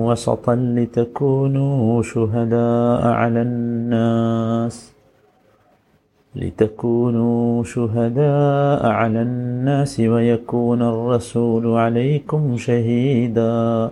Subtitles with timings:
[0.08, 4.94] وسطا لتكونوا شهداء على الناس.
[6.36, 13.92] لتكونوا شهداء على الناس ويكون الرسول عليكم شهيدا.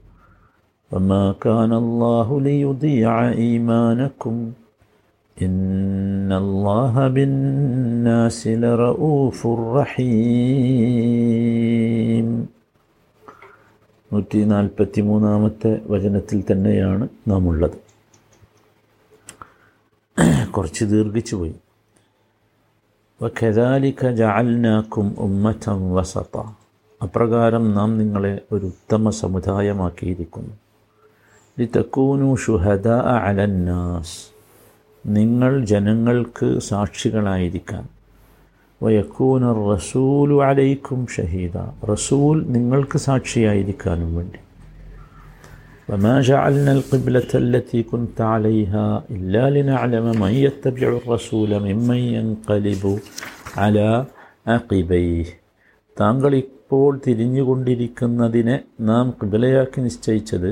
[0.90, 3.12] وما كان الله ليضيع
[3.44, 4.34] إيمانكم
[5.36, 9.38] إن الله بالناس لرؤوف
[11.36, 12.28] رحيم
[14.10, 17.78] നൂറ്റി നാൽപ്പത്തി മൂന്നാമത്തെ വചനത്തിൽ തന്നെയാണ് നാം ഉള്ളത്
[20.50, 21.54] കുറച്ച് ദീർഘിച്ചു പോയി
[23.20, 26.34] വഖദാലിക ജഅൽനാക്കും ഉമ്മത്തം വസത
[27.00, 30.54] അപ്രകാരം നാം നിങ്ങളെ ഒരു ഉത്തമ സമുദായമാക്കിയിരിക്കുന്നു
[31.56, 34.16] ലിതക്കൂനു ഷുഹദ അലന്നാസ്
[35.04, 37.84] നിങ്ങൾ ജനങ്ങൾക്ക് സാക്ഷികളായിരിക്കാൻ
[38.80, 41.56] വയക്കൂന റസൂലു അലൈക്കും ഷഹീദ
[41.92, 44.40] റസൂൽ നിങ്ങൾക്ക് സാക്ഷിയായിരിക്കാനും വേണ്ടി
[45.88, 52.84] وما جعلنا القبلة التي كنت عليها إلا لنعلم من يتبع الرسول ممن ينقلب
[53.56, 53.88] على
[54.48, 55.26] عقبيه
[55.96, 60.50] താങ്കൾ ഇപ്പോൾ തിരിഞ്ഞുകൊണ്ടിരിക്കുന്നതിനെ നാം കിബിലയാക്കി നിശ്ചയിച്ചത്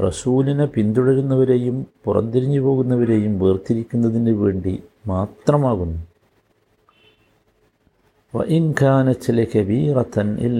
[0.00, 6.06] റസൂലിനെ പിന്തുടരുന്നവരെയും പുറംതിരിഞ്ഞു പോകുന്നവരെയും വേർതിരിക്കുന്നതിന് വേണ്ടി മാത്രമാകുന്നു.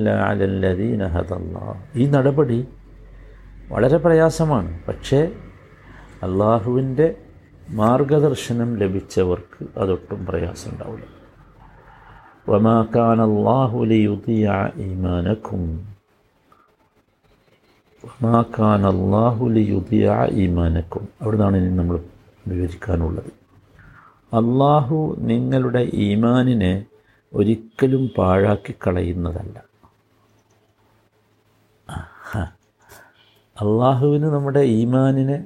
[0.09, 1.07] അലല്ലദീന
[1.95, 2.67] ഈ നടപടി
[3.69, 4.79] വളരെ പ്രയാസമാണ്.
[4.89, 5.33] പക്ഷേ
[6.23, 7.15] അള്ളാഹുവിന്റെ
[7.71, 11.21] മാർഗദർശനം ലഭിച്ചവർക്ക് അതൊട്ടും പ്രയാസമുണ്ടാവില്ല.
[12.49, 14.07] ഉണ്ടാവില്ല ഖാൻ അള്ളാഹുലി
[14.77, 15.90] ഈമാനക്കും.
[18.05, 21.09] മാക്കാൻ അള്ളാഹുലി യുദിയ ഈമാനക്കും.
[21.21, 21.97] അവിടുന്നാണ് ഇനി നമ്മൾ
[22.49, 23.33] വിവരിക്കാനുള്ളത്
[24.33, 26.85] അള്ളാഹു നിങ്ങളുടെ ഈമാനിനെ
[27.35, 29.57] ഒരിക്കലും പാഴാക്കി കളയുന്നതല്ല.
[33.61, 35.45] അള്ളാഹുവിന് നമ്മുടെ ഈമാനിനെ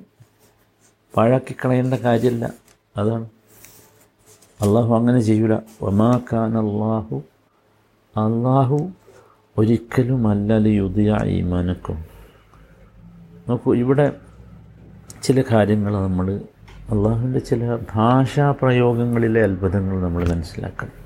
[1.16, 2.54] പാഴാക്കി കളയേണ്ട കാര്യമില്ല.
[2.96, 3.26] അതാണ്.
[4.64, 5.54] അള്ളാഹു അങ്ങനെ ചെയ്യൂല.
[5.80, 7.22] ഒമാ ഖാൻ അള്ളാഹു
[8.16, 8.78] അള്ളാഹു
[9.58, 12.13] ഒരിക്കലും അല്ലല്ല യുദിയ ഈമാനക്കും.
[13.48, 14.16] നോക്കൂ ഇവിടെ
[15.22, 16.40] ചില കാര്യങ്ങൾ നമ്മൾ
[16.90, 21.04] അള്ളാഹുവിന്റെ ചില ഭാഷാ പ്രയോഗങ്ങളിലെ അത്ഭുതങ്ങൾ നമ്മൾ മനസ്സിലാക്കണം.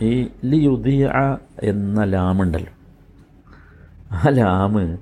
[0.00, 1.12] ഈ ലി യുദിയ
[1.62, 2.72] എന്ന ലാമുണ്ടല്ലോ
[4.12, 4.96] ആ ലാമ്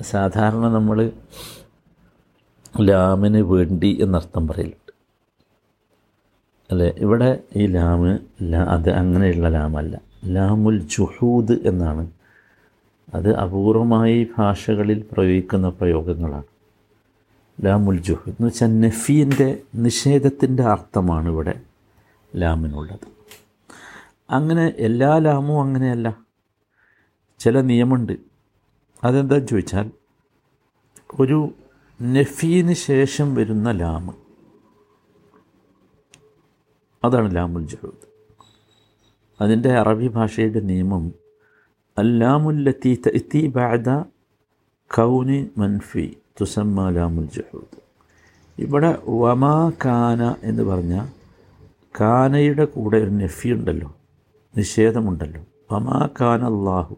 [0.00, 1.10] സാധാരണ നമ്മൾ
[2.80, 4.92] ലാമിന് വേണ്ടി എന്നർത്ഥം പറയലുണ്ട്.
[6.70, 6.94] അല്ലേ?
[6.98, 8.18] ഇവിടെ ഈ ലാമ്
[8.68, 10.00] അത് അങ്ങനെയുള്ള ലാമല്ല.
[10.24, 12.10] ലാമുൽ ജുഹൂദ് എന്നാണ്.
[13.14, 16.44] അത് അപൂർവമായി ഭാഷകളിൽ പ്രയോഗിക്കുന്ന പ്രയോഗങ്ങളാണ്.
[17.64, 21.60] ലാമുൽ ജുഹ് എന്ന് വെച്ചാൽ നഫീന്റെ നിഷേധത്തിന്റെ അർത്ഥമാണ് ഇവിടെ
[22.36, 23.08] ലാമിനുള്ളത്.
[24.30, 26.18] അങ്ങനെ എല്ലാ ലാമും അങ്ങനെയല്ല.
[27.38, 28.12] ചില നിയമമുണ്ട്.
[29.04, 29.90] അതെന്താന്ന് ചോദിച്ചാൽ
[31.20, 31.50] ഒരു
[32.02, 34.12] നഫീന് ശേഷം വരുന്ന ലാമ്.
[37.04, 38.08] അതാണ് ലാമുൽ ജഹൂദ്
[39.40, 41.27] അതിന്റെ അറബി ഭാഷയുടെ നിയമം
[41.98, 43.86] അല്ലാമുല്ലത്തി تأتي بعد
[44.90, 46.06] كون മൻഫി
[46.40, 47.78] തുസമ്മ ലാമുൽ ജഹൂദ്
[48.58, 48.90] ഇവിടെ
[49.22, 51.06] വമാ കാന എന്ന് പറഞ്ഞാൽ
[52.00, 53.96] കാനയുടെ കൂടെ ഒരു നഫി ഉണ്ടല്ലോ
[54.56, 55.42] നിഷേധമുണ്ടല്ലോ.
[55.72, 56.96] വമാ കാന അള്ളാഹു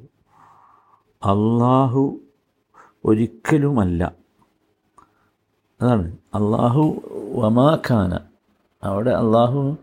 [1.22, 2.20] അള്ളാഹു
[3.04, 4.02] ഒരിക്കലുമല്ല.
[5.82, 7.02] അതാണ് അള്ളാഹു
[7.34, 8.12] വമാ ഖാന
[8.82, 9.76] അവിടെ അള്ളാഹു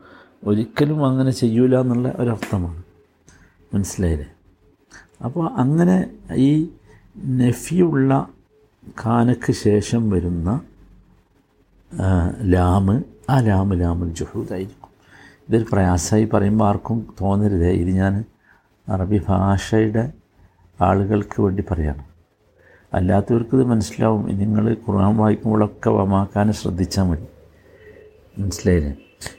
[0.45, 2.83] ഒരിക്കലും അങ്ങനെ ചെയ്യൂല എന്നുള്ള ഒരർത്ഥമാണ്.
[3.73, 4.27] മനസ്സിലായില്ലേ?
[5.23, 6.69] അപ്പോൾ അങ്ങനെ ഈ
[7.17, 8.29] നഫിയുള്ള
[9.05, 10.61] ഖാനക്ക് ശേഷം വരുന്ന
[12.41, 14.87] ലാമ് ആ ലാമ് ലാമുൽ ജുഹൂദായിരിക്കും
[15.49, 17.71] ഇതൊരു പ്രയാസമായി പറയുമ്പോൾ ആർക്കും തോന്നരുതേ.
[17.71, 18.25] ഇത് ഞാൻ
[18.89, 20.13] അറബി ഭാഷയുടെ
[20.81, 22.03] ആളുകൾക്ക് വേണ്ടി പറയാണ്.
[22.93, 24.37] അല്ലാത്തവർക്ക് ഇത് മനസ്സിലാവും.
[24.37, 27.25] നിങ്ങൾ ഖുർആൻ വായിക്കുമ്പോഴൊക്കെ വമാക്കാൻ ശ്രദ്ധിച്ചാൽ മതി.
[28.41, 28.95] മനസ്സിലായില്ലേ?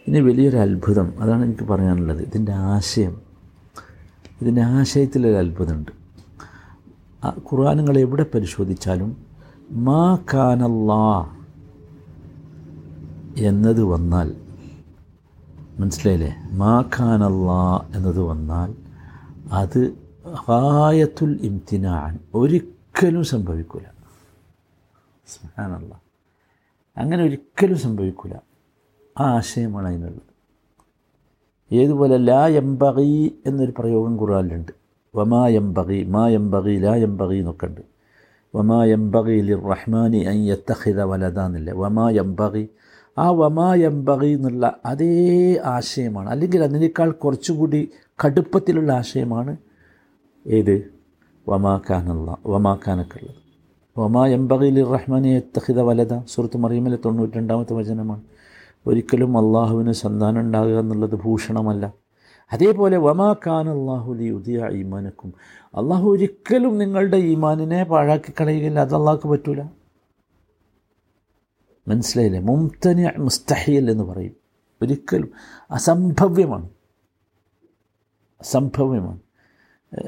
[0.08, 1.12] ഇനി വലിയൊരു അത്ഭുതം.
[1.20, 2.22] അതാണ് എനിക്ക് പറയാനുള്ളത്.
[2.22, 3.27] ഇതിന്റെ ആശയം.
[4.40, 5.92] ഇതിന്റെ ആശയത്തിലൊരു അത്ഭുതമുണ്ട്.
[7.26, 9.10] ഖുർആാനുകൾ എവിടെ പരിശോധിച്ചാലും
[9.70, 10.02] മാ
[10.34, 11.06] കാനല്ലാ
[13.48, 14.28] എന്നത് വന്നാൽ
[15.80, 16.32] മനസ്സിലായില്ലേ?
[16.52, 17.62] മാ ഖാനല്ലാ
[17.94, 18.70] എന്നത് വന്നാൽ
[19.52, 19.80] അത്
[20.44, 23.88] ഹായത്തുൽ ഇംതിനാൻ ഒരിക്കലും സംഭവിക്കില്ല
[25.28, 25.92] സുഹാനല്ല
[26.96, 28.36] അങ്ങനെ ഒരിക്കലും സംഭവിക്കില്ല
[29.16, 30.22] ആ ആശയമാണ് അതിനുള്ളത്.
[31.72, 34.72] ഏതുപോലെ ലാ എംബകി എന്നൊരു പ്രയോഗം ഖുറാനിലുണ്ട്
[35.14, 37.80] വമാ എംബകി മാ എംബകി ലാ എംബകി എന്നൊക്കെ ഉണ്ട്
[38.54, 42.68] വമാ എംബകി ലി റഹ്മാനി അൻ യത്തഹിദ വലതാന്നില്ല വമാ എംബകി
[43.18, 45.12] ആ വമാ എംബകി എന്നുള്ള അതേ
[45.56, 46.28] ആശയമാണ്.
[46.30, 47.90] അല്ലെങ്കിൽ അതിനേക്കാൾ കുറച്ചുകൂടി
[48.24, 49.56] കടുപ്പത്തിലുള്ള ആശയമാണ്
[50.46, 50.90] ഏത്?
[51.48, 53.42] വമാഖാനുള്ള വമാഖാനൊക്കെയുള്ളത്
[53.98, 58.22] വമാ എംബകി ലി റഹ്മാനി യത്തഹിദ വലത സുഹൃത്ത് മറിയമിലെ തൊണ്ണൂറ്റി രണ്ടാമത്തെ വചനമാണ്.
[58.86, 61.92] ഒരിക്കലും അള്ളാഹുവിന് സന്താനം ഉണ്ടാകുക എന്നുള്ളത് ഭൂഷണമല്ല.
[62.52, 65.34] അതേപോലെ വമാ ഖാൻ അള്ളാഹു ലി ഉദിയ ഈമാനക്കും.
[65.74, 68.80] അള്ളാഹു ഒരിക്കലും നിങ്ങളുടെ ഈമാനിനെ പാഴാക്കി കളയുകയില്ല.
[68.80, 69.62] അത് അള്ളാഹ്ക്ക് പറ്റൂല.
[71.88, 72.40] മനസ്സിലായില്ലേ?
[72.40, 74.32] മുംതനി മുസ്തഹിയൽ എന്ന് പറയും.
[74.82, 75.30] ഒരിക്കലും.
[75.70, 76.68] അസംഭവ്യമാണ്.
[78.40, 79.20] അസംഭവ്യമാണ്.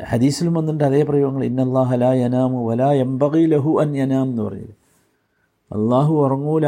[0.04, 1.44] ഹദീസിലും വന്നിട്ടുണ്ട് അതേ പ്രയോഗങ്ങൾ.
[1.44, 4.74] ഇന്നല്ലാഹ ലാ യനാമു വലാ എംബകി ലഹു അൻ യനാം എന്ന് പറഞ്ഞത്
[5.72, 6.66] അള്ളാഹു ഉറങ്ങൂല.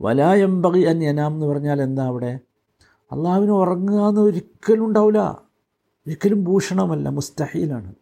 [0.00, 2.38] വലാ എംബകി അൻ യനാം എന്ന് പറഞ്ഞാൽ എന്താ അവിടെ?
[3.12, 5.42] അള്ളാഹുവിന് ഉറങ്ങുക എന്ന് ഒരിക്കലും ഉണ്ടാവില്ല
[6.06, 7.94] ഒരിക്കലും ഭൂഷണമല്ല മുസ്തഹീലാണ്.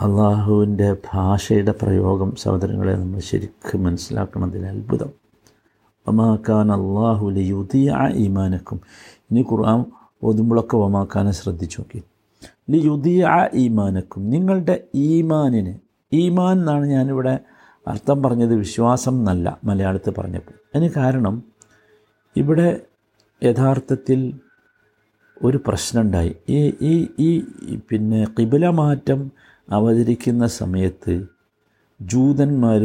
[0.00, 5.10] അള്ളാഹുവിന്റെ ഭാഷയുടെ പ്രയോഗം സഹോദരങ്ങളെ നമ്മൾ ശരിക്കും മനസ്സിലാക്കണതിൽ അത്ഭുതം.
[6.06, 8.80] ഒമാക്കാൻ അള്ളാഹു ലിയുദിയ ഈമാനക്കും.
[9.30, 9.84] ഇനി ഖുർആൻ
[10.22, 12.02] ഓതുമ്പോഴൊക്കെ ഒമാക്കാനെ ശ്രദ്ധിച്ചു നോക്കി.
[12.70, 14.30] ലിയുദിയ ഈമാനക്കും.
[14.30, 15.74] നിങ്ങളുടെ ഈമാനിന്
[16.12, 17.38] ഈമാൻ എന്നാണ് ഞാനിവിടെ
[17.92, 20.56] അർത്ഥം പറഞ്ഞത് വിശ്വാസം എന്നല്ല മലയാളത്തിൽ പറഞ്ഞപ്പോൾ.
[20.72, 21.34] അതിന് കാരണം
[22.36, 22.68] ഇവിടെ
[23.42, 24.20] യഥാർത്ഥത്തിൽ
[25.40, 26.32] ഒരു പ്രശ്നമുണ്ടായി.
[26.56, 26.58] ഈ
[26.90, 26.92] ഈ
[27.26, 27.30] ഈ
[27.90, 29.20] പിന്നെ കിബില മാറ്റം
[29.68, 31.14] അവതരിക്കുന്ന സമയത്ത്
[32.00, 32.82] ജൂതന്മാർ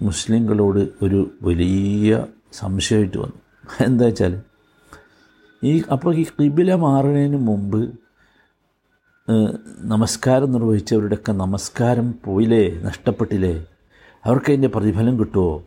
[0.00, 2.10] മുസ്ലിങ്ങളോട് ഒരു വലിയ
[2.52, 3.40] സംശയമായിട്ട് വന്നു.
[3.86, 4.34] എന്താ വെച്ചാൽ
[5.62, 7.80] ഈ അപ്പോൾ ഈ കിബില മാറുന്നതിന് മുമ്പ്
[9.30, 12.80] നമസ്കാരം നിർവഹിച്ചവരുടെയൊക്കെ നമസ്കാരം പോയില്ലേ?
[12.82, 13.66] നഷ്ടപ്പെട്ടില്ലേ?
[14.26, 15.62] അവർക്ക് അതിന്റെ പ്രതിഫലം കിട്ടുമോ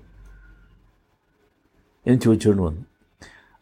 [2.07, 2.81] എന്ന് ചോദിച്ചുകൊണ്ട് വന്നു.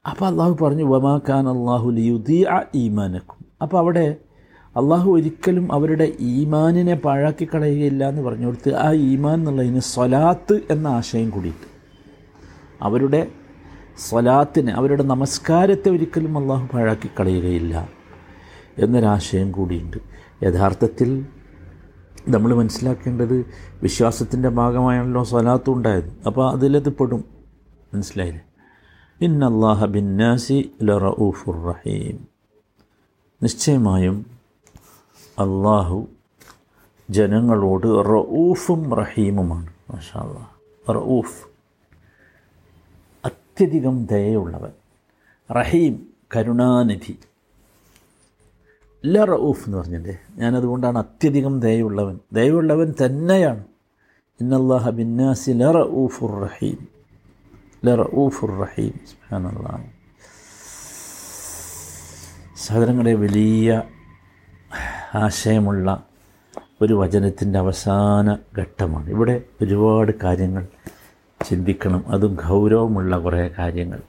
[0.09, 3.45] അപ്പോൾ അള്ളാഹു പറഞ്ഞു വമാക്കാൻ അള്ളാഹു ലിയുദി ആ ഈമാനക്കും.
[3.61, 4.15] അപ്പോൾ അവിടെ
[4.77, 11.29] അള്ളാഹു ഒരിക്കലും അവരുടെ ഈമാനിനെ പാഴാക്കി കളയുകയില്ല എന്ന് പറഞ്ഞു കൊടുത്ത് ആ ഈമാൻ എന്നുള്ളതിന് സ്വലാത്ത് എന്ന ആശയം
[11.29, 11.67] കൂടിയിട്ട്.
[12.81, 13.27] അവരുടെ
[13.97, 17.98] സ്വലാത്തിന് അവരുടെ നമസ്കാരത്തെ ഒരിക്കലും അള്ളാഹു പാഴാക്കി കളയുകയില്ല.
[18.77, 19.97] എന്നൊരാശയം കൂടിയുണ്ട്.
[20.43, 21.25] യഥാർത്ഥത്തിൽ
[22.27, 23.45] നമ്മൾ മനസ്സിലാക്കേണ്ടത്
[23.83, 26.17] വിശ്വാസത്തിന്റെ ഭാഗമായാണല്ലോ സ്വലാത്തും ഉണ്ടായത്.
[26.25, 27.23] അപ്പോൾ അതിലത് പെടും.
[27.93, 28.41] മനസ്സിലായില്ലേ?
[29.21, 32.27] ഇന്നല്ലാഹ ബിന്നാസി ലറഊഫുർ റഹീം.
[33.43, 34.25] നിശ്ചയമായും
[35.39, 36.07] അള്ളാഹു
[37.09, 39.67] ജനങ്ങളോട് റഊഫും റഹീമുമാണ്.
[39.91, 40.45] മാഷാ
[40.89, 41.47] റഊഫ്.
[43.25, 44.71] അത്യധികം ദയയുള്ളവൻ.
[45.53, 47.19] റഹീം കരുണാനിധി.
[49.05, 50.19] ല റഊഫ് എന്ന് പറഞ്ഞില്ലേ?
[50.35, 53.63] ഞാനതുകൊണ്ടാണ് അത്യധികം ദയുള്ളവൻ ദയുള്ളവൻ തന്നെയാണ്.
[54.41, 56.87] ഇന്നല്ലാഹ ബിന്നാസി ല റഹീം.
[57.85, 58.93] ല റഹീം.
[59.09, 59.85] സുബ്ഹാനല്ലാഹ്
[62.57, 63.81] സഹോദരങ്ങളെ വലിയ
[65.15, 66.03] ആശയമുള്ള
[66.81, 69.09] ഒരു വചനത്തിന്റെ അവസാന ഘട്ടമാണ്.
[69.09, 70.67] ഇവിടെ ഒരുപാട് കാര്യങ്ങൾ
[71.49, 72.03] ചിന്തിക്കണം.
[72.07, 74.01] അതും ഗൗരവമുള്ള കുറേ കാര്യങ്ങൾ.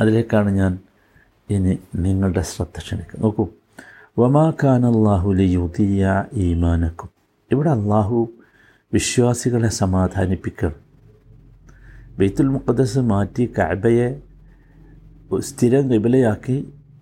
[0.00, 0.78] അതിലേക്കാണ് ഞാൻ
[1.50, 3.24] ഇനി നിങ്ങളുടെ ശ്രദ്ധ ക്ഷണിക്കുന്നത്.
[3.24, 3.48] നോക്കൂ.
[4.16, 6.02] വമാ ഖാൻ അള്ളാഹു ലിയുദിയ
[6.42, 7.08] ഈമാനക്കും.
[7.50, 8.18] ഇവിടെ അള്ളാഹു
[8.92, 10.76] വിശ്വാസികളെ സമാധാനിപ്പിക്കണം
[12.18, 14.06] ബെയ്ത്തുൽ മുഖദസ് മാറ്റി കഅബയെ
[15.48, 16.56] സ്ഥിരം കിബിലയാക്കി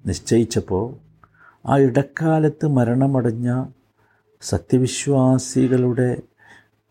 [0.06, 0.86] നിശ്ചയിച്ചപ്പോൾ
[1.64, 3.48] ആ ഇടക്കാലത്ത് മരണമടഞ്ഞ
[4.42, 6.10] സത്യവിശ്വാസികളുടെ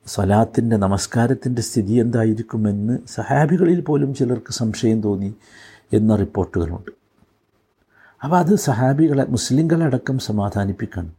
[0.06, 5.34] സ്വലാത്തിന്റെ നമസ്കാരത്തിന്റെ സ്ഥിതി എന്തായിരിക്കുമെന്ന് സഹാബികളിൽ പോലും ചിലർക്ക് സംശയം തോന്നി
[5.94, 6.92] എന്ന റിപ്പോർട്ടുകളുണ്ട്.
[8.24, 11.12] അപ്പോൾ അത് സഹാബികളെ മുസ്ലിങ്ങളടക്കം സമാധാനിപ്പിക്കാൻ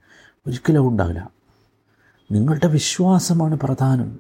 [0.47, 1.31] ഒരിക്കലും ഉണ്ടാവില്ല.
[2.33, 4.19] നിങ്ങളുടെ വിശ്വാസമാണ് പ്രധാനം.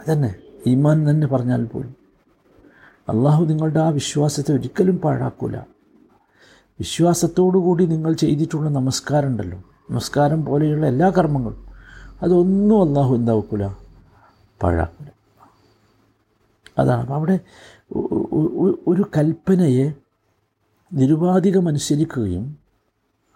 [0.00, 0.34] അതന്നെ
[0.66, 1.96] ഈമാൻ തന്നെ പറഞ്ഞാൽ പോലും.
[3.08, 5.56] അള്ളാഹു നിങ്ങളുടെ ആ വിശ്വാസത്തെ ഒരിക്കലും പാഴാക്കൂല.
[6.80, 11.66] വിശ്വാസത്തോടുകൂടി നിങ്ങൾ ചെയ്തിട്ടുള്ള നമസ്കാരം ഉണ്ടല്ലോ നമസ്കാരം പോലെയുള്ള എല്ലാ കർമ്മങ്ങളും
[12.22, 13.66] അതൊന്നും അള്ളാഹു എന്താക്കൂല?
[14.62, 15.06] പാഴാക്കൂല.
[16.78, 17.00] അതാണ്.
[17.00, 17.40] അപ്പം അവിടെ
[18.86, 19.92] ഒരു കൽപ്പനയെ
[20.92, 22.56] നിരുപാധികം അനുസരിക്കുകയും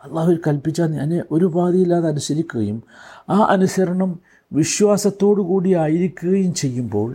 [0.04, 0.82] അള്ളാഹു കൽപ്പിച്ച
[1.30, 2.82] ഒരു ഉപാധിയില്ലാതെ അനുസരിക്കുകയും
[3.30, 4.20] ആ അനുസരണം
[4.52, 7.14] വിശ്വാസത്തോടു കൂടി ആയിരിക്കുകയും ചെയ്യുമ്പോൾ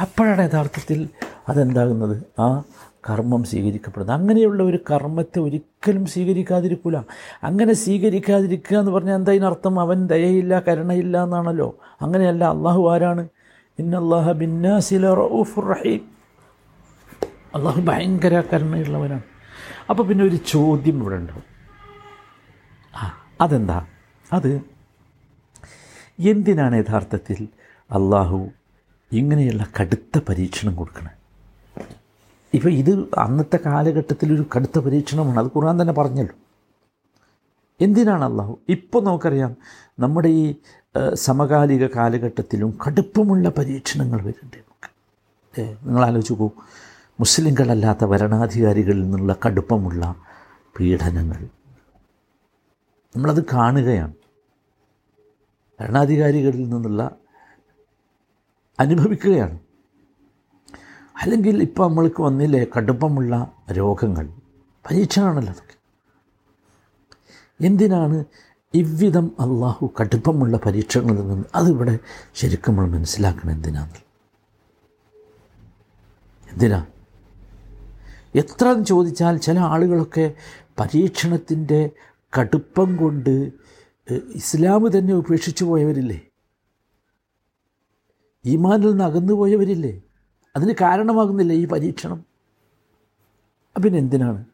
[0.00, 1.08] അപ്പോഴാണ് യഥാർത്ഥത്തിൽ
[1.48, 2.22] അതെന്താകുന്നത്?
[2.40, 2.62] ആ
[3.10, 4.16] കർമ്മം സ്വീകരിക്കപ്പെടുന്നത്.
[4.16, 7.04] അങ്ങനെയുള്ള ഒരു കർമ്മത്തെ ഒരിക്കലും സ്വീകരിക്കാതിരിക്കില്ല
[7.42, 9.80] അങ്ങനെ സ്വീകരിക്കാതിരിക്കുക എന്ന് പറഞ്ഞാൽ എന്താ ഇതിനർത്ഥം?
[9.80, 11.76] അവൻ ദയയില്ല കരുണയില്ല എന്നാണല്ലോ.
[12.02, 12.44] അങ്ങനെയല്ല.
[12.44, 13.28] അള്ളാഹു ആരാണ്?
[13.78, 16.00] ഇന്നല്ലാഹ ബിന്നാസില റഹീം.
[17.54, 19.33] അള്ളാഹു ഭയങ്കര കരുണയുള്ളവനാണ്.
[19.90, 21.42] അപ്പോൾ പിന്നെ ഒരു ചോദ്യം ഇവിടെ ഉണ്ടാവും.
[22.96, 23.86] ആ അതെന്താ?
[24.32, 24.62] അത്
[26.20, 27.48] എന്തിനാണ് യഥാർത്ഥത്തിൽ
[27.90, 28.48] അള്ളാഹു
[29.12, 31.10] ഇങ്ങനെയുള്ള കടുത്ത പരീക്ഷണം കൊടുക്കണേ?
[32.54, 35.38] ഇപ്പോൾ ഇത് അന്നത്തെ കാലഘട്ടത്തിൽ ഒരു കടുത്ത പരീക്ഷണമാണ്.
[35.38, 36.34] അത് ഖുർആൻ തന്നെ പറഞ്ഞല്ലോ.
[37.80, 38.58] എന്തിനാണ് അള്ളാഹു?
[38.68, 39.56] ഇപ്പോൾ നമുക്കറിയാം
[39.98, 40.54] നമ്മുടെ ഈ
[41.14, 44.90] സമകാലിക കാലഘട്ടത്തിലും കടുപ്പമുള്ള പരീക്ഷണങ്ങൾ വരുന്നുണ്ട് നമുക്ക്.
[45.86, 46.62] നിങ്ങൾ ആലോചിച്ച് നോക്കൂ.
[47.20, 50.16] മുസ്ലിങ്ങളല്ലാത്ത ഭരണാധികാരികളിൽ നിന്നുള്ള കടുപ്പമുള്ള
[50.80, 51.48] പീഡനങ്ങൾ.
[53.16, 54.12] നമ്മളത് കാണുകയാണ്.
[55.80, 57.10] ഭരണാധികാരികളിൽ നിന്നുള്ള
[58.80, 59.58] അനുഭവിക്കുകയാണ്.
[61.22, 64.28] അല്ലെങ്കിൽ ഇപ്പോൾ നമ്മൾക്ക് വന്നില്ലേ കടുപ്പമുള്ള രോഗങ്ങൾ?
[64.90, 65.74] പരീക്ഷണമാണല്ലോ അതൊക്കെ.
[67.66, 68.24] എന്തിനാണ്
[68.74, 71.98] ഇവ്വിധം അള്ളാഹു കടുപ്പമുള്ള പരീക്ഷണങ്ങളിൽ നിന്ന് അതിവിടെ
[72.34, 73.92] ശരിക്കും നമ്മൾ മനസ്സിലാക്കണം എന്തിനാണ്
[76.52, 76.86] എന്തിനാ?
[78.34, 80.34] എത്ര ചോദിച്ചാൽ ചില ആളുകളൊക്കെ
[80.80, 81.90] പരീക്ഷണത്തിന്റെ
[82.40, 83.52] കടുപ്പം കൊണ്ട്
[84.10, 86.20] ഇസ്ലാം തന്നെ ഉപേക്ഷിച്ചു പോയവരില്ലേ?
[88.46, 90.02] ഈമാനിൽ നിന്ന് അകന്നു പോയവരില്ലേ?
[90.56, 92.24] അതിന് കാരണമാകുന്നില്ല ഈ പരീക്ഷണം.
[93.84, 94.44] പിന്നെ എന്തിനാണ്?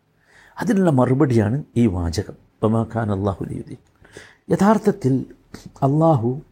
[0.58, 2.34] അതിനുള്ള മറുപടിയാണ് ഈ വാചകം.
[2.62, 3.78] ബമാഖാൻ അള്ളാഹു ലീതി
[4.50, 5.26] യഥാർത്ഥത്തിൽ
[5.60, 6.42] അള്ളാഹു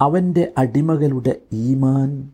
[0.00, 2.32] അവന്റെ അടിമകളുടെ ഈമാൻ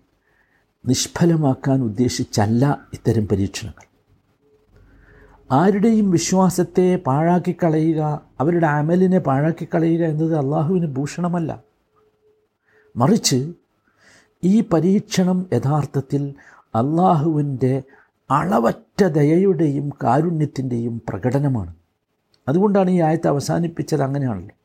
[0.88, 3.89] നിഷ്ഫലമാക്കാൻ ഉദ്ദേശിച്ചല്ല ഇത്തരം പരീക്ഷണങ്ങൾ.
[5.52, 11.62] ആരുടെയും വിശ്വാസത്തെ പാഴാക്കിക്കളയുക അവരുടെ അമലിനെ പാഴാക്കിക്കളയുക എന്നത് അള്ളാഹുവിന് ഭൂഷണമല്ല.
[12.96, 13.52] മറിച്ച്
[14.44, 17.82] ഈ പരീക്ഷണം യഥാർത്ഥത്തിൽ അള്ളാഹുവിന്റെ
[18.30, 21.74] അളവറ്റ ദയയുടെയും കാരുണ്യത്തിന്റെയും പ്രകടനമാണ്.
[22.48, 24.56] അതുകൊണ്ടാണ് ഈ ആയത്ത് അവസാനിപ്പിച്ചത് അങ്ങനെയാണല്ലോ.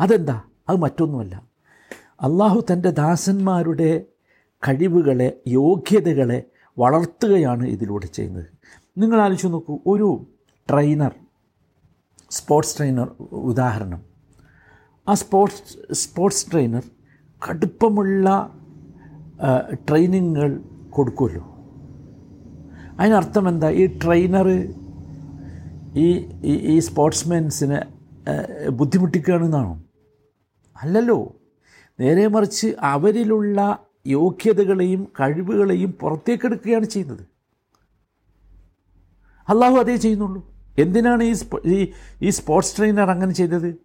[0.00, 0.42] അതെന്താ?
[0.68, 1.42] അത് മറ്റൊന്നുമല്ല.
[2.20, 4.04] അള്ളാഹു തന്റെ ദാസന്മാരുടെ
[4.68, 6.42] കഴിവുകളെ യോഗ്യതകളെ
[6.78, 8.46] വളർത്തുകയാണ് ഇതിലൂടെ ചെയ്യുന്നത്.
[8.98, 10.26] നിങ്ങൾ ആലോചിച്ച് നോക്കൂ ഒരു
[10.70, 11.10] ട്രെയിനർ
[12.30, 14.02] സ്പോർട്സ് ട്രെയിനർ ഉദാഹരണം.
[15.08, 16.82] ആ സ്പോർട്സ് സ്പോർട്സ് ട്രെയിനർ
[17.48, 18.54] കടുപ്പമുള്ള
[19.74, 21.56] ട്രെയിനിങ്ങുകൾ കൊടുക്കുമല്ലോ.
[23.00, 24.74] അതിനർത്ഥം എന്താ ഈ ട്രെയിനർ
[25.94, 27.82] ഈ ഈ- സ്പോർട്സ്മെൻസിനെ
[28.68, 29.82] ബുദ്ധിമുട്ടിക്കുകയാണെന്നാണോ?
[30.82, 31.36] അല്ലല്ലോ.
[32.00, 37.26] നേരെ മറിച്ച് അവരിലുള്ള യോഗ്യതകളെയും കഴിവുകളെയും പുറത്തേക്കെടുക്കുകയാണ് ചെയ്യുന്നത്.
[39.48, 40.50] അള്ളാഹു അതേ ചെയ്യുന്നുള്ളൂ.
[40.78, 41.22] എന്തിനാണ്
[41.66, 41.92] ഈ
[42.22, 43.76] ഈ സ്പോർട്സ് ട്രെയിനർ അങ്ങനെ ചെയ്തത്?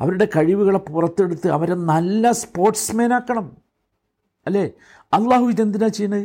[0.00, 3.56] അവരുടെ കഴിവുകളെ പുറത്തെടുത്ത് അവരെ നല്ല സ്പോർട്സ്മാൻ ആക്കണം
[4.46, 4.70] അല്ലേ?
[5.12, 6.24] അള്ളാഹു ഇതെന്തിനാ ചെയ്യുന്നത്?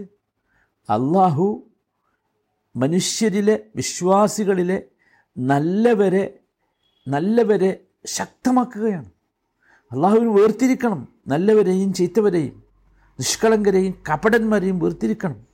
[0.89, 1.69] അള്ളാഹു
[2.75, 4.83] മനുഷ്യരിലെ വിശ്വാസികളിലെ
[5.37, 6.39] നല്ലവരെ
[7.07, 9.05] നല്ലവരെ ശക്തമാക്കുകയാണ്.
[9.91, 11.07] അള്ളാഹുവിന് വേർതിരിക്കണം.
[11.27, 12.66] നല്ലവരെയും ചീത്തവരെയും.
[13.19, 15.47] നിഷ്കളങ്കരെയും കപടന്മാരെയും വേർതിരിക്കണം.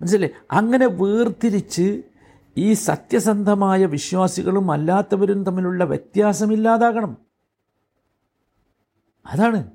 [0.00, 0.30] മനസ്സിലെ?
[0.50, 2.02] അങ്ങനെ വേർതിരിച്ച്
[2.56, 7.16] ഈ സത്യസന്ധമായ വിശ്വാസികളും അല്ലാത്തവരും തമ്മിലുള്ള വ്യത്യാസമില്ലാതാകണം
[9.26, 9.70] അതാണ്.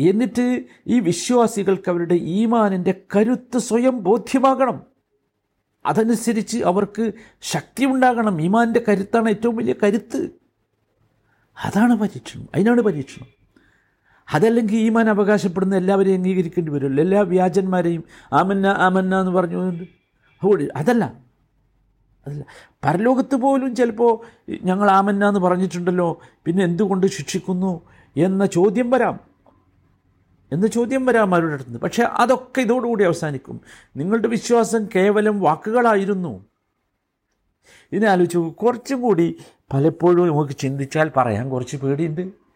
[0.00, 4.82] എന്നിട്ട് ഈ വിശ്വാസികൾക്ക് അവരുടെ ഈമാനിന്റെ കരുത്ത് സ്വയം ബോധ്യമാകണം.
[5.86, 10.28] അതനുസരിച്ച് അവർക്ക് ശക്തി ഉണ്ടാകണം ഈമാന്റെ കരുത്താണ് ഏറ്റവും വലിയ കരുത്ത്.
[11.64, 12.48] അതാണ് പരീക്ഷണം.
[12.54, 13.37] അതിനാണ് പരീക്ഷണം.
[14.34, 21.12] അതല്ലെങ്കിൽ ഈമാൻ അവകാശപ്പെടുന്ന എല്ലാവരെയും അംഗീകരിക്കേണ്ടി വരുമല്ലോ എല്ലാ വ്യാജന്മാരെയും ആമന്ന ആമന്ന എന്ന് പറഞ്ഞു അതുകൊണ്ട് അതല്ല.
[22.26, 22.44] അതല്ല.
[22.84, 24.20] പരലോകത്ത് പോലും ചിലപ്പോൾ
[24.64, 26.20] ഞങ്ങൾ ആമന്ന എന്ന് പറഞ്ഞിട്ടുണ്ടല്ലോ.
[26.44, 27.80] പിന്നെ എന്തുകൊണ്ട് ശിക്ഷിക്കുന്നു
[28.16, 29.20] എന്ന ചോദ്യം വരാം.
[30.52, 33.60] എന്ന ചോദ്യം വരാം അവരുടെ അടുത്ത് പക്ഷേ അതൊക്കെ ഇതോടുകൂടി അവസാനിക്കും.
[33.96, 36.44] നിങ്ങളുടെ വിശ്വാസം കേവലം വാക്കുകളായിരുന്നു.
[37.92, 39.36] ഇതിനാലോചിച്ച് കുറച്ചും കൂടി
[39.72, 42.47] പലപ്പോഴും നമുക്ക് ചിന്തിച്ചാൽ പറയാൻ കുറച്ച് പേടിയുണ്ട്.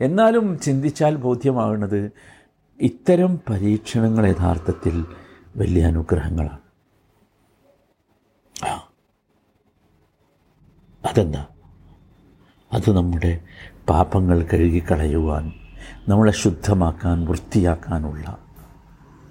[0.00, 2.12] എന്നാലും ചിന്തിച്ചാൽ ബോധ്യമാകുന്നത്
[2.80, 5.06] ഇത്തരം പരീക്ഷണങ്ങൾ യഥാർത്ഥത്തിൽ
[5.56, 6.58] വലിയ അനുഗ്രഹങ്ങളാണ്.
[11.04, 11.46] അതെന്താ?
[12.72, 13.40] അത് നമ്മുടെ
[13.88, 15.52] പാപങ്ങൾ കഴുകിക്കളയുവാൻ
[16.08, 18.38] നമ്മളെ ശുദ്ധമാക്കാൻ വൃത്തിയാക്കാനുള്ള.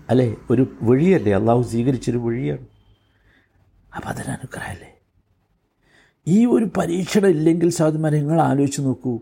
[0.09, 0.35] അല്ലേ?
[0.49, 1.31] ഒരു വഴിയല്ലേ?
[1.31, 2.67] അള്ളാഹു സ്വീകരിച്ചൊരു വഴിയാണ്.
[3.95, 4.97] അപ്പം അതിനനുഗ്രഹമല്ലേ
[6.27, 9.19] ഈ ഒരു പരീക്ഷണം ഇല്ലെങ്കിൽ സാധുമാരെ നിങ്ങൾ ആലോചിച്ച് നോക്കൂ.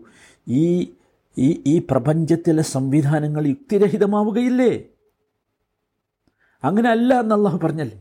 [0.48, 0.92] ഈ
[1.38, 4.72] ഈ ഈ പ്രപഞ്ചത്തിലെ സംവിധാനങ്ങൾ യുക്തിരഹിതമാവുകയില്ലേ?
[6.64, 7.98] അങ്ങനെ അല്ല എന്ന് അള്ളാഹു പറഞ്ഞല്ലേ?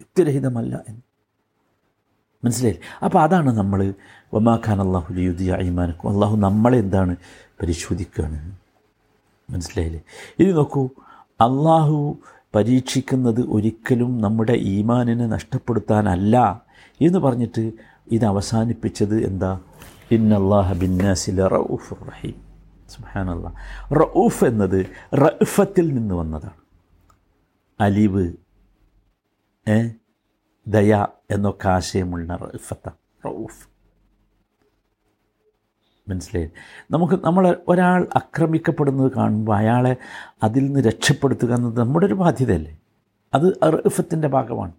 [0.00, 1.00] യുക്തിരഹിതമല്ല എന്ന്.
[2.44, 2.82] മനസ്സിലായില്ലേ?
[3.02, 3.94] അപ്പോൾ അതാണ് നമ്മൾ
[4.32, 7.16] ഒമാഖാൻ അള്ളാഹു യുദ്ധി അയ്മാനക്കും അള്ളാഹു നമ്മളെ എന്താണ്
[7.60, 8.56] പരിശോധിക്കുകയാണ്
[9.50, 10.02] മനസ്സിലായില്ലേ?
[10.40, 10.88] ഇനി നോക്കൂ
[11.40, 12.18] അള്ളാഹു
[12.54, 16.64] പരീക്ഷിക്കുന്നത് ഒരിക്കലും നമ്മുടെ ഈമാനിനെ നഷ്ടപ്പെടുത്താനല്ല
[17.00, 17.72] എന്ന് പറഞ്ഞിട്ട്
[18.12, 19.60] ഇത് അവസാനിപ്പിച്ചത് എന്താ?
[21.94, 22.44] റഹീം.
[22.88, 23.54] സുഹാനല്ല
[23.94, 26.64] റഊഫ് എന്നത് റഫത്തിൽ നിന്ന് വന്നതാണ്.
[27.80, 28.32] അലിവ്
[29.68, 29.88] ഏ
[30.66, 32.88] ദയ എന്നൊക്കെ ആശയമുള്ള റഫത്ത
[33.26, 33.68] റഊഫ്.
[36.08, 36.50] മനസ്സിലായി?
[36.90, 39.96] നമുക്ക് നമ്മൾ ഒരാൾ ആക്രമിക്കപ്പെടുന്നത് കാണുമ്പോൾ അയാളെ
[40.42, 42.78] അതിൽ നിന്ന് രക്ഷപ്പെടുത്തുക എന്നത് നമ്മുടെ ഒരു ബാധ്യതയല്ലേ?
[43.34, 44.72] അത് റഫത്തിന്റെ ഭാഗമാണ്.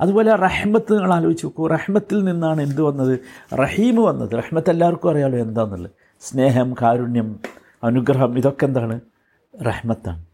[0.00, 1.66] അതുപോലെ റഹ്മത്ത് നിങ്ങൾ ആലോചിച്ച് നോക്കൂ.
[1.66, 3.20] റഹ്മത്തിൽ നിന്നാണ് എന്ത് വന്നത്?
[3.54, 4.30] റഹീം വന്നത്.
[4.30, 7.40] റഹ്മത്ത് എല്ലാവർക്കും അറിയാലോ എന്താണെന്നുള്ളത് സ്നേഹം കാരുണ്യം
[7.84, 9.00] അനുഗ്രഹം ഇതൊക്കെ എന്താണ്?
[9.66, 10.24] റഹ്മത്താണ്.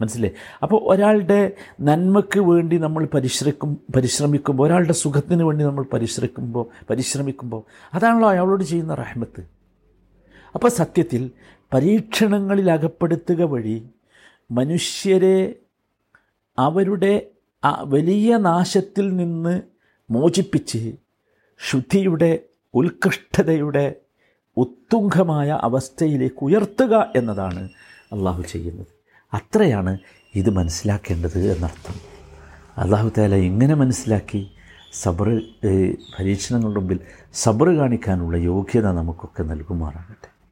[0.00, 0.30] മനസ്സിലേ
[0.62, 7.62] അപ്പോൾ ഒരാളുടെ നന്മയ്ക്ക് വേണ്ടി നമ്മൾ പരിശ്രമിക്കും പരിശ്രമിക്കുമ്പോൾ ഒരാളുടെ സുഖത്തിന് വേണ്ടി നമ്മൾ പരിശ്രമിക്കുമ്പോൾ പരിശ്രമിക്കുമ്പോൾ
[7.94, 9.42] അതാണല്ലോ അയാളോട് ചെയ്യുന്ന റഹ്മത്ത്.
[10.54, 11.30] അപ്പോൾ സത്യത്തിൽ
[11.72, 13.88] പരീക്ഷണങ്ങളിൽ അകപ്പെടുത്തുക വഴി
[14.50, 15.54] മനുഷ്യരെ
[16.58, 17.30] അവരുടെ
[17.64, 19.62] ആ വലിയ നാശത്തിൽ നിന്ന്
[20.10, 20.94] മോചിപ്പിച്ച്
[21.70, 22.38] ശുദ്ധിയുടെ
[22.74, 23.94] ഉത്കൃഷ്ടതയുടെ
[24.56, 27.68] ഉത്തുംഗമായ അവസ്ഥയിലേക്ക് ഉയർത്തുക എന്നതാണ്
[28.12, 28.86] അള്ളാഹു ചെയ്യുന്നത്.
[29.34, 29.98] അത്രയാണ്
[30.34, 31.94] ഇത് മനസ്സിലാക്കേണ്ടത് എന്നർത്ഥം.
[32.78, 34.50] അള്ളാഹു താല ഇങ്ങനെ മനസ്സിലാക്കി?
[34.92, 35.42] സബർ
[36.18, 37.00] പരീക്ഷണങ്ങളുടെ മുമ്പിൽ
[37.32, 40.37] സബർ കാണിക്കാനുള്ള യോഗ്യത നമുക്കൊക്കെ നൽകുമാറാകട്ടെ.